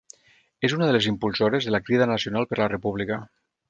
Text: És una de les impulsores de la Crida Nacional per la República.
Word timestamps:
És 0.69 0.75
una 0.77 0.87
de 0.87 0.95
les 0.95 1.09
impulsores 1.13 1.69
de 1.69 1.77
la 1.77 1.83
Crida 1.91 2.11
Nacional 2.17 2.53
per 2.53 2.63
la 2.65 2.75
República. 2.77 3.25